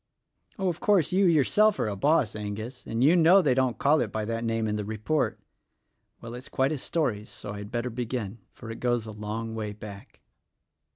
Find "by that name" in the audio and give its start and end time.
4.11-4.67